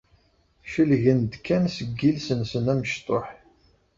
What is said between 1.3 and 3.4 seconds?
kan seg yiles-nsen amecṭuḥ.